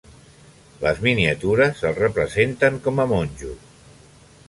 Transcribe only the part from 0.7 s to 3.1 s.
Les miniatures el representen com a